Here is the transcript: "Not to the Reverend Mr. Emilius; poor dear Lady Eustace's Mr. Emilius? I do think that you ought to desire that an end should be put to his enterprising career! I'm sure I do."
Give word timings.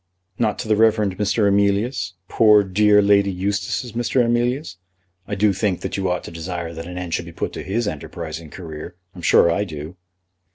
"Not 0.39 0.57
to 0.57 0.67
the 0.67 0.75
Reverend 0.75 1.19
Mr. 1.19 1.47
Emilius; 1.47 2.15
poor 2.27 2.63
dear 2.63 3.03
Lady 3.03 3.31
Eustace's 3.31 3.91
Mr. 3.91 4.25
Emilius? 4.25 4.77
I 5.27 5.35
do 5.35 5.53
think 5.53 5.81
that 5.81 5.95
you 5.95 6.09
ought 6.09 6.23
to 6.23 6.31
desire 6.31 6.73
that 6.73 6.87
an 6.87 6.97
end 6.97 7.13
should 7.13 7.25
be 7.25 7.31
put 7.31 7.53
to 7.53 7.61
his 7.61 7.87
enterprising 7.87 8.49
career! 8.49 8.95
I'm 9.13 9.21
sure 9.21 9.51
I 9.51 9.63
do." 9.63 9.97